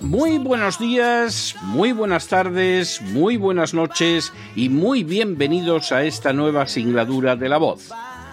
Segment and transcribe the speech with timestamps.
[0.00, 6.66] Muy buenos días, muy buenas tardes, muy buenas noches y muy bienvenidos a esta nueva
[6.66, 7.90] singladura de la voz.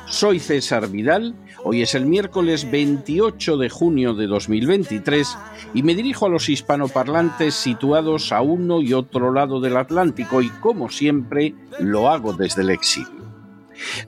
[0.08, 5.38] Soy César Vidal, hoy es el miércoles 28 de junio de 2023
[5.76, 10.50] y me dirijo a los hispanoparlantes situados a uno y otro lado del Atlántico y
[10.50, 13.25] como siempre lo hago desde el exilio.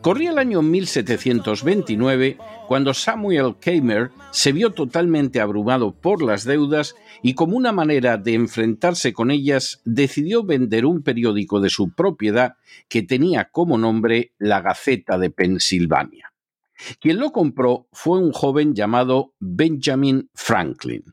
[0.01, 7.33] Corría el año 1729 cuando Samuel Kamer se vio totalmente abrumado por las deudas y
[7.33, 12.55] como una manera de enfrentarse con ellas decidió vender un periódico de su propiedad
[12.87, 16.33] que tenía como nombre La Gaceta de Pensilvania.
[16.99, 21.03] Quien lo compró fue un joven llamado Benjamin Franklin.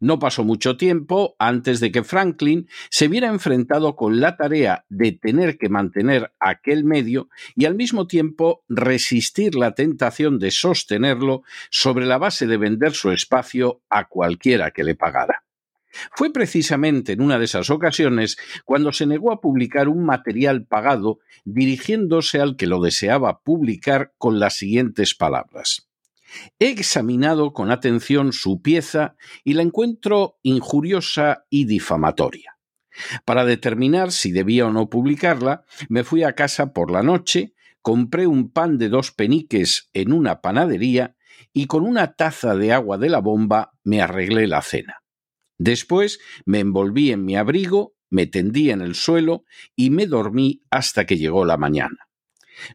[0.00, 5.12] No pasó mucho tiempo antes de que Franklin se viera enfrentado con la tarea de
[5.12, 12.06] tener que mantener aquel medio y al mismo tiempo resistir la tentación de sostenerlo sobre
[12.06, 15.44] la base de vender su espacio a cualquiera que le pagara.
[16.14, 21.20] Fue precisamente en una de esas ocasiones cuando se negó a publicar un material pagado
[21.44, 25.87] dirigiéndose al que lo deseaba publicar con las siguientes palabras.
[26.58, 32.58] He examinado con atención su pieza y la encuentro injuriosa y difamatoria.
[33.24, 38.26] Para determinar si debía o no publicarla, me fui a casa por la noche, compré
[38.26, 41.16] un pan de dos peniques en una panadería
[41.52, 44.96] y con una taza de agua de la bomba me arreglé la cena.
[45.58, 49.44] Después me envolví en mi abrigo, me tendí en el suelo
[49.76, 52.07] y me dormí hasta que llegó la mañana.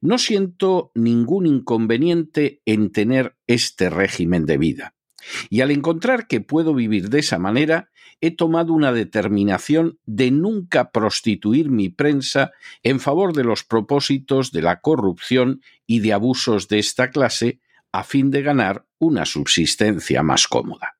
[0.02, 4.96] No siento ningún inconveniente en tener este régimen de vida.
[5.50, 7.90] Y al encontrar que puedo vivir de esa manera,
[8.22, 12.52] he tomado una determinación de nunca prostituir mi prensa
[12.82, 17.60] en favor de los propósitos de la corrupción y de abusos de esta clase
[17.92, 20.98] a fin de ganar una subsistencia más cómoda.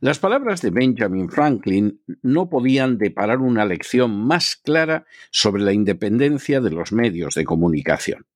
[0.00, 6.60] Las palabras de Benjamin Franklin no podían deparar una lección más clara sobre la independencia
[6.60, 8.26] de los medios de comunicación.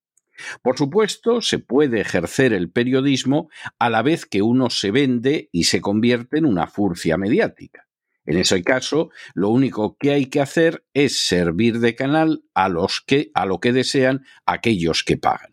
[0.62, 5.64] Por supuesto, se puede ejercer el periodismo a la vez que uno se vende y
[5.64, 7.88] se convierte en una furcia mediática.
[8.26, 13.46] En ese caso, lo único que hay que hacer es servir de canal a a
[13.46, 15.50] lo que desean aquellos que pagan.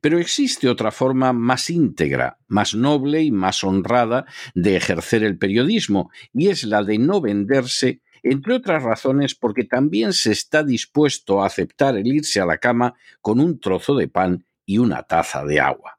[0.00, 4.24] Pero existe otra forma más íntegra, más noble y más honrada
[4.54, 10.12] de ejercer el periodismo, y es la de no venderse entre otras razones porque también
[10.12, 14.44] se está dispuesto a aceptar el irse a la cama con un trozo de pan
[14.66, 15.98] y una taza de agua.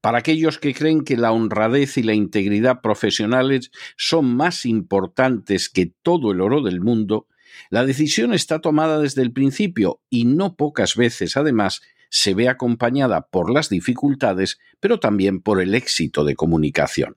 [0.00, 5.92] Para aquellos que creen que la honradez y la integridad profesionales son más importantes que
[6.02, 7.26] todo el oro del mundo,
[7.68, 11.82] la decisión está tomada desde el principio y no pocas veces, además,
[12.12, 17.16] se ve acompañada por las dificultades, pero también por el éxito de comunicación.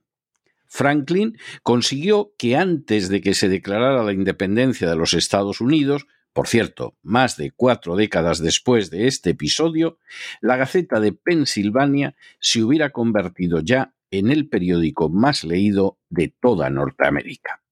[0.67, 6.47] Franklin consiguió que antes de que se declarara la independencia de los Estados Unidos, por
[6.47, 9.99] cierto, más de cuatro décadas después de este episodio,
[10.39, 16.69] la Gaceta de Pensilvania se hubiera convertido ya en el periódico más leído de toda
[16.69, 17.64] Norteamérica.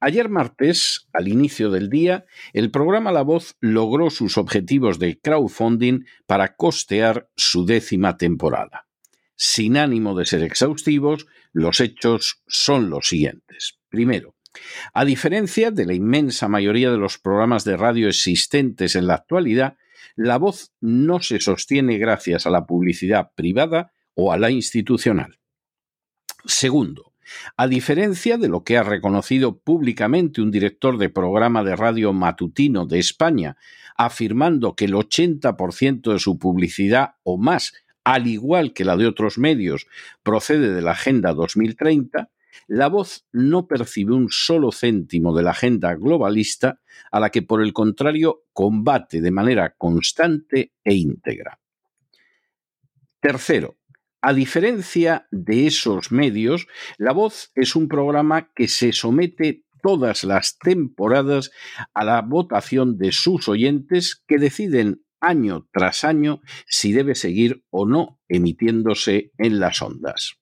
[0.00, 6.04] Ayer martes, al inicio del día, el programa La Voz logró sus objetivos de crowdfunding
[6.26, 8.86] para costear su décima temporada.
[9.36, 13.78] Sin ánimo de ser exhaustivos, los hechos son los siguientes.
[13.88, 14.34] Primero,
[14.94, 19.76] a diferencia de la inmensa mayoría de los programas de radio existentes en la actualidad,
[20.16, 25.38] la voz no se sostiene gracias a la publicidad privada o a la institucional.
[26.44, 27.07] Segundo,
[27.56, 32.86] a diferencia de lo que ha reconocido públicamente un director de programa de radio matutino
[32.86, 33.56] de España,
[33.96, 37.72] afirmando que el 80% de su publicidad o más
[38.08, 39.86] al igual que la de otros medios,
[40.22, 42.30] procede de la Agenda 2030,
[42.66, 46.80] la voz no percibe un solo céntimo de la agenda globalista,
[47.10, 51.58] a la que por el contrario combate de manera constante e íntegra.
[53.20, 53.77] Tercero,
[54.20, 56.66] a diferencia de esos medios,
[56.96, 61.50] La Voz es un programa que se somete todas las temporadas
[61.94, 67.86] a la votación de sus oyentes que deciden año tras año si debe seguir o
[67.86, 70.36] no emitiéndose en las ondas.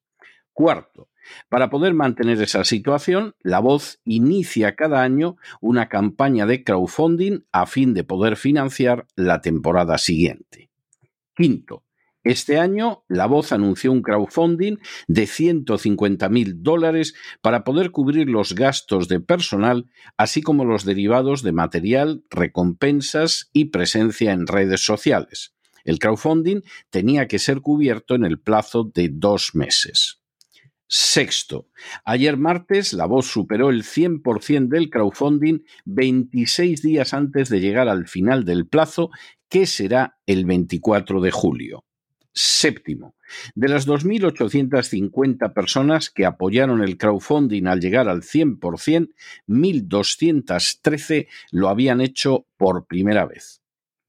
[0.53, 1.09] Cuarto,
[1.49, 7.67] para poder mantener esa situación, La Voz inicia cada año una campaña de crowdfunding a
[7.67, 10.71] fin de poder financiar la temporada siguiente.
[11.35, 11.83] Quinto,
[12.27, 14.77] este año, La Voz anunció un crowdfunding
[15.07, 21.43] de 150 mil dólares para poder cubrir los gastos de personal, así como los derivados
[21.43, 25.53] de material, recompensas y presencia en redes sociales.
[25.83, 30.21] El crowdfunding tenía que ser cubierto en el plazo de dos meses.
[30.89, 31.69] Sexto,
[32.05, 38.07] ayer martes la voz superó el 100% del crowdfunding 26 días antes de llegar al
[38.07, 39.09] final del plazo,
[39.49, 41.86] que será el 24 de julio.
[42.39, 43.15] Séptimo,
[43.55, 49.09] de las 2.850 personas que apoyaron el crowdfunding al llegar al 100%,
[49.47, 53.63] 1.213 lo habían hecho por primera vez.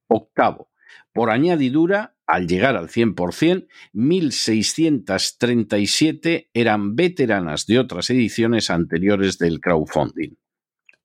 [0.09, 0.69] Octavo,
[1.15, 10.35] por añadidura, al llegar al 100%, 1.637 eran veteranas de otras ediciones anteriores del crowdfunding.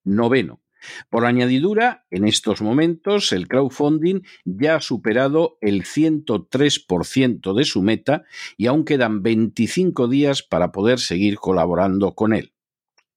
[0.04, 0.63] Noveno,
[1.10, 8.24] por añadidura, en estos momentos el crowdfunding ya ha superado el 103% de su meta
[8.58, 12.54] y aún quedan 25 días para poder seguir colaborando con él.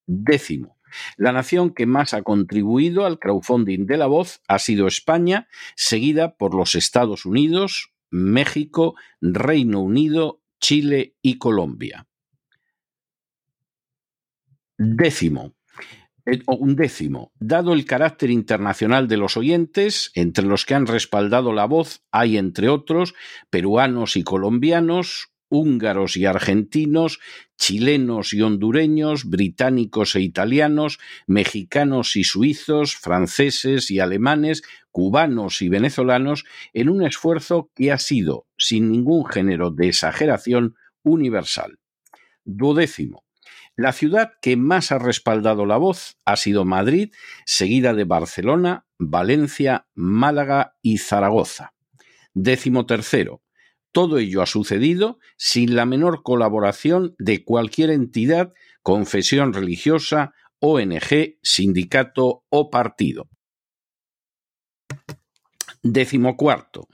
[0.06, 0.76] Décimo.
[1.16, 6.36] La nación que más ha contribuido al crowdfunding de la voz ha sido España, seguida
[6.36, 12.06] por los Estados Unidos, México, Reino Unido, Chile y Colombia.
[14.78, 15.54] Décimo.
[16.48, 21.66] Un décimo, dado el carácter internacional de los oyentes, entre los que han respaldado la
[21.66, 23.14] voz hay, entre otros,
[23.48, 27.20] peruanos y colombianos, húngaros y argentinos,
[27.56, 36.44] chilenos y hondureños, británicos e italianos, mexicanos y suizos, franceses y alemanes, cubanos y venezolanos,
[36.72, 41.78] en un esfuerzo que ha sido, sin ningún género de exageración, universal.
[42.44, 43.25] Duodécimo,
[43.76, 47.12] la ciudad que más ha respaldado la voz ha sido Madrid,
[47.44, 51.74] seguida de Barcelona, Valencia, Málaga y Zaragoza.
[52.32, 53.42] Décimo tercero.
[53.92, 58.52] Todo ello ha sucedido sin la menor colaboración de cualquier entidad,
[58.82, 63.28] confesión religiosa, ONG, sindicato o partido.
[65.92, 66.88] Décimo cuarto.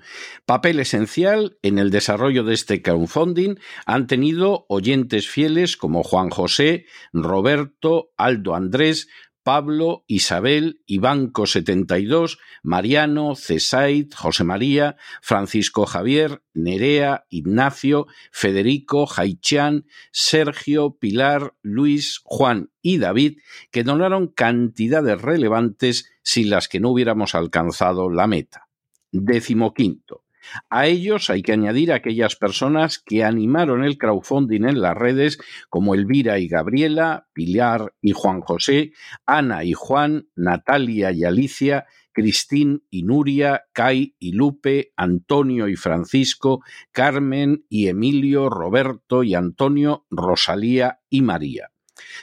[0.45, 3.55] Papel esencial en el desarrollo de este crowdfunding
[3.87, 6.85] han tenido oyentes fieles como Juan José,
[7.15, 9.09] Roberto, Aldo Andrés,
[9.43, 20.99] Pablo, Isabel, Ibanco 72, Mariano, Cesaid, José María, Francisco Javier, Nerea, Ignacio, Federico, Jaichán, Sergio,
[20.99, 23.39] Pilar, Luis, Juan y David,
[23.71, 28.69] que donaron cantidades relevantes sin las que no hubiéramos alcanzado la meta.
[29.13, 30.25] Décimo quinto.
[30.71, 35.39] A ellos hay que añadir aquellas personas que animaron el crowdfunding en las redes,
[35.69, 38.93] como Elvira y Gabriela, Pilar y Juan José,
[39.25, 46.63] Ana y Juan, Natalia y Alicia, Cristín y Nuria, Kai y Lupe, Antonio y Francisco,
[46.91, 51.71] Carmen y Emilio, Roberto y Antonio, Rosalía y María.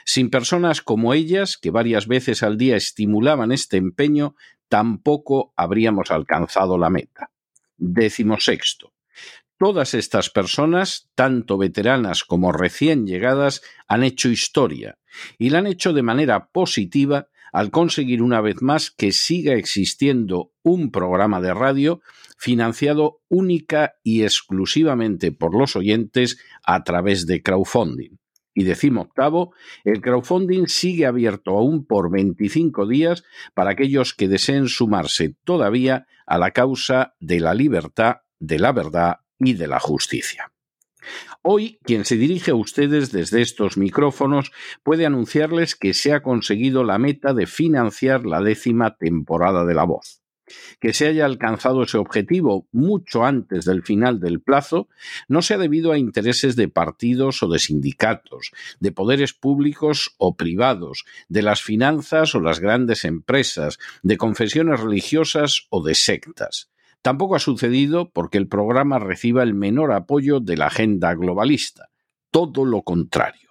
[0.04, 4.34] Sin personas como ellas, que varias veces al día estimulaban este empeño,
[4.70, 7.30] tampoco habríamos alcanzado la meta.
[7.76, 8.94] Décimo sexto.
[9.58, 14.96] Todas estas personas, tanto veteranas como recién llegadas, han hecho historia
[15.36, 20.52] y la han hecho de manera positiva al conseguir una vez más que siga existiendo
[20.62, 22.00] un programa de radio
[22.38, 28.19] financiado única y exclusivamente por los oyentes a través de crowdfunding.
[28.60, 33.24] Y decimo octavo, el crowdfunding sigue abierto aún por 25 días
[33.54, 39.20] para aquellos que deseen sumarse todavía a la causa de la libertad, de la verdad
[39.38, 40.52] y de la justicia.
[41.40, 44.52] Hoy, quien se dirige a ustedes desde estos micrófonos
[44.82, 49.84] puede anunciarles que se ha conseguido la meta de financiar la décima temporada de La
[49.84, 50.19] Voz.
[50.80, 54.88] Que se haya alcanzado ese objetivo mucho antes del final del plazo
[55.28, 60.36] no se ha debido a intereses de partidos o de sindicatos, de poderes públicos o
[60.36, 66.70] privados, de las finanzas o las grandes empresas, de confesiones religiosas o de sectas.
[67.02, 71.88] Tampoco ha sucedido porque el programa reciba el menor apoyo de la agenda globalista.
[72.30, 73.49] Todo lo contrario.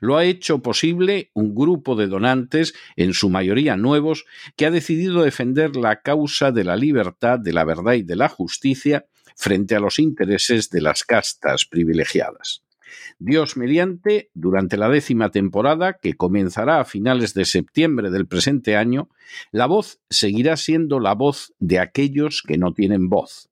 [0.00, 4.24] Lo ha hecho posible un grupo de donantes, en su mayoría nuevos,
[4.56, 8.28] que ha decidido defender la causa de la libertad, de la verdad y de la
[8.28, 12.62] justicia frente a los intereses de las castas privilegiadas.
[13.18, 19.08] Dios mediante, durante la décima temporada, que comenzará a finales de septiembre del presente año,
[19.50, 23.50] la voz seguirá siendo la voz de aquellos que no tienen voz.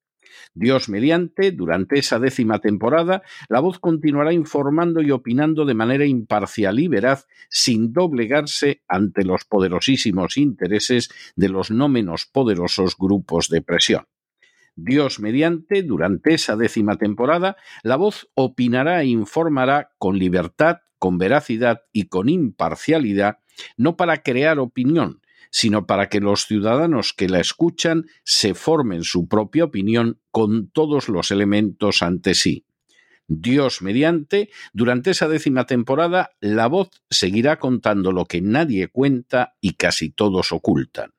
[0.55, 6.79] Dios mediante, durante esa décima temporada, la voz continuará informando y opinando de manera imparcial
[6.79, 13.63] y veraz, sin doblegarse ante los poderosísimos intereses de los no menos poderosos grupos de
[13.63, 14.07] presión.
[14.75, 21.83] Dios mediante, durante esa décima temporada, la voz opinará e informará con libertad, con veracidad
[21.93, 23.39] y con imparcialidad,
[23.77, 25.22] no para crear opinión,
[25.53, 31.09] sino para que los ciudadanos que la escuchan se formen su propia opinión con todos
[31.09, 32.65] los elementos ante sí.
[33.29, 39.75] Dios mediante, durante esa décima temporada, la voz seguirá contando lo que nadie cuenta y
[39.75, 41.13] casi todos ocultan.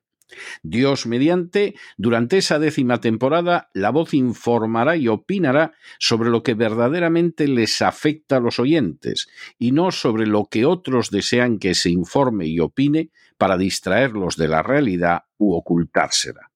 [0.62, 7.46] Dios mediante, durante esa décima temporada, la voz informará y opinará sobre lo que verdaderamente
[7.48, 9.28] les afecta a los oyentes,
[9.58, 14.48] y no sobre lo que otros desean que se informe y opine para distraerlos de
[14.48, 16.50] la realidad u ocultársela.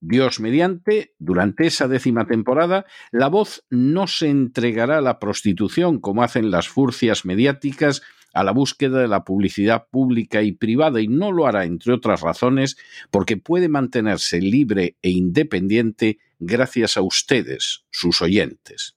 [0.00, 6.22] Dios mediante, durante esa décima temporada, la voz no se entregará a la prostitución como
[6.22, 8.02] hacen las furcias mediáticas
[8.36, 12.20] a la búsqueda de la publicidad pública y privada y no lo hará, entre otras
[12.20, 12.76] razones,
[13.10, 18.94] porque puede mantenerse libre e independiente gracias a ustedes, sus oyentes.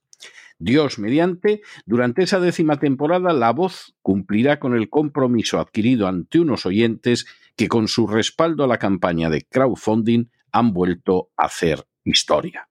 [0.57, 6.65] Dios mediante, durante esa décima temporada la voz cumplirá con el compromiso adquirido ante unos
[6.65, 12.67] oyentes que con su respaldo a la campaña de crowdfunding han vuelto a hacer historia.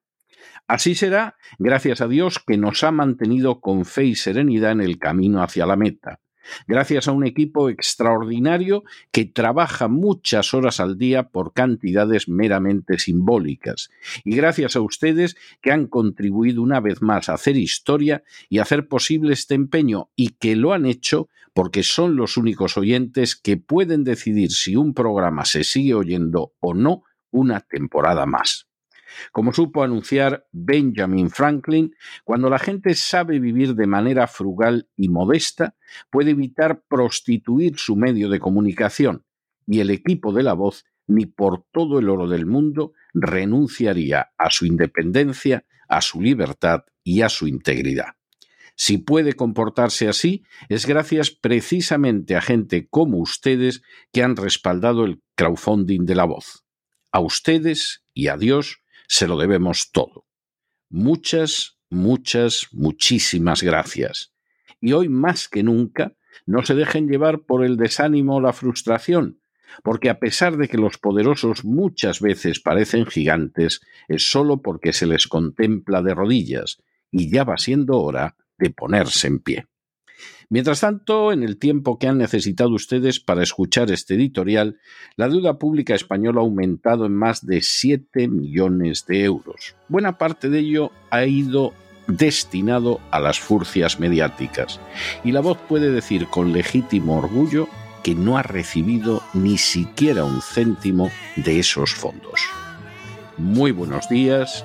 [0.66, 4.98] Así será, gracias a Dios, que nos ha mantenido con fe y serenidad en el
[4.98, 6.20] camino hacia la meta
[6.66, 13.90] gracias a un equipo extraordinario que trabaja muchas horas al día por cantidades meramente simbólicas,
[14.24, 18.88] y gracias a ustedes que han contribuido una vez más a hacer historia y hacer
[18.88, 24.04] posible este empeño, y que lo han hecho porque son los únicos oyentes que pueden
[24.04, 28.67] decidir si un programa se sigue oyendo o no una temporada más.
[29.32, 35.74] Como supo anunciar Benjamin Franklin, cuando la gente sabe vivir de manera frugal y modesta,
[36.10, 39.24] puede evitar prostituir su medio de comunicación,
[39.66, 44.50] y el equipo de la voz, ni por todo el oro del mundo, renunciaría a
[44.50, 48.14] su independencia, a su libertad y a su integridad.
[48.80, 55.20] Si puede comportarse así, es gracias precisamente a gente como ustedes que han respaldado el
[55.34, 56.64] crowdfunding de la voz.
[57.10, 60.26] A ustedes y a Dios se lo debemos todo.
[60.90, 64.32] Muchas, muchas, muchísimas gracias.
[64.80, 66.14] Y hoy más que nunca,
[66.46, 69.40] no se dejen llevar por el desánimo o la frustración,
[69.82, 75.06] porque a pesar de que los poderosos muchas veces parecen gigantes, es solo porque se
[75.06, 76.78] les contempla de rodillas,
[77.10, 79.66] y ya va siendo hora de ponerse en pie.
[80.50, 84.78] Mientras tanto, en el tiempo que han necesitado ustedes para escuchar este editorial,
[85.16, 89.76] la deuda pública española ha aumentado en más de 7 millones de euros.
[89.88, 91.74] Buena parte de ello ha ido
[92.06, 94.80] destinado a las furcias mediáticas.
[95.22, 97.68] Y la voz puede decir con legítimo orgullo
[98.02, 102.40] que no ha recibido ni siquiera un céntimo de esos fondos.
[103.36, 104.64] Muy buenos días,